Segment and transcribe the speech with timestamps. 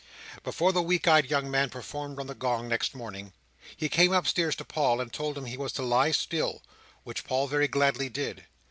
[0.43, 3.33] Before the weak eyed young man performed on the gong next morning,
[3.77, 6.63] he came upstairs to Paul and told him he was to lie still,
[7.03, 8.45] which Paul very gladly did.